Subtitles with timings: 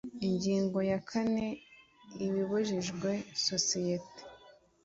[0.27, 1.45] Ingingo ya kane
[2.25, 4.21] Ibibujijwe isosiyete